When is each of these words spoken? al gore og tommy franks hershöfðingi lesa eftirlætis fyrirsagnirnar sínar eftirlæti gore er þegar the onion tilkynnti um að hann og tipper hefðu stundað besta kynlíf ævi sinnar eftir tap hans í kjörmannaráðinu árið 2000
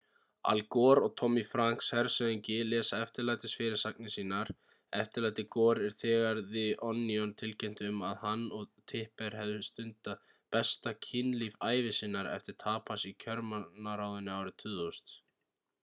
al 0.51 0.59
gore 0.75 1.01
og 1.07 1.11
tommy 1.21 1.41
franks 1.49 1.89
hershöfðingi 1.97 2.55
lesa 2.69 3.01
eftirlætis 3.07 3.53
fyrirsagnirnar 3.59 4.13
sínar 4.13 4.49
eftirlæti 5.03 5.45
gore 5.57 5.83
er 5.89 5.97
þegar 5.99 6.41
the 6.55 6.63
onion 6.87 7.35
tilkynnti 7.43 7.91
um 7.91 8.01
að 8.09 8.17
hann 8.25 8.47
og 8.61 8.65
tipper 8.93 9.39
hefðu 9.43 9.61
stundað 9.69 10.25
besta 10.57 10.95
kynlíf 11.11 11.63
ævi 11.71 11.95
sinnar 12.01 12.31
eftir 12.33 12.59
tap 12.67 12.93
hans 12.95 13.07
í 13.13 13.15
kjörmannaráðinu 13.27 14.37
árið 14.41 14.59
2000 14.67 15.17